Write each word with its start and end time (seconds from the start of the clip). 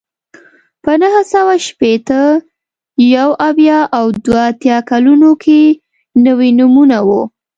په 0.83 0.91
نهه 1.01 1.21
سوه 1.33 1.53
شپېته، 1.67 2.21
یو 3.15 3.29
اویا 3.49 3.79
او 3.97 4.05
دوه 4.25 4.41
اتیا 4.51 4.77
کلونو 4.89 5.29
کې 5.43 5.61
نوي 6.25 6.49
نومونه 6.59 6.97
وو 7.07 7.21